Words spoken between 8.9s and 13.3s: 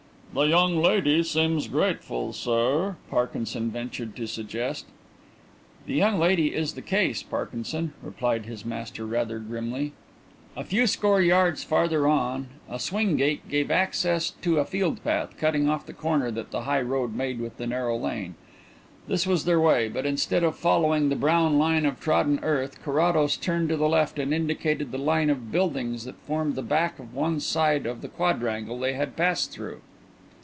rather grimly. A few score yards farther on a swing